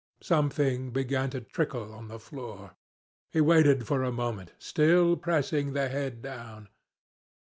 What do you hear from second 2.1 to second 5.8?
floor. He waited for a moment, still pressing